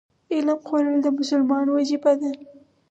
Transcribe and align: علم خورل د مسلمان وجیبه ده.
علم 0.33 0.59
خورل 0.67 0.95
د 1.03 1.07
مسلمان 1.17 1.65
وجیبه 1.69 2.13
ده. 2.19 2.31